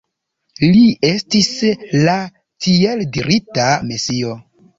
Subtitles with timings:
[0.69, 0.79] Li
[1.09, 1.49] estis
[2.07, 2.15] la
[2.67, 4.35] tieldirita Mesio.